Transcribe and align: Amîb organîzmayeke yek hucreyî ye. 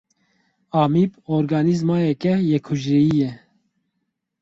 Amîb 0.81 1.11
organîzmayeke 1.35 2.33
yek 2.49 2.65
hucreyî 2.69 3.13
ye. 3.19 3.31